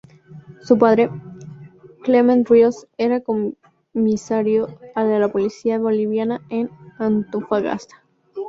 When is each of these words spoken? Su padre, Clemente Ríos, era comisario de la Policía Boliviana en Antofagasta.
Su 0.63 0.79
padre, 0.79 1.11
Clemente 2.03 2.51
Ríos, 2.51 2.87
era 2.97 3.21
comisario 3.21 4.67
de 4.95 5.19
la 5.19 5.31
Policía 5.31 5.77
Boliviana 5.77 6.41
en 6.49 6.71
Antofagasta. 6.97 8.01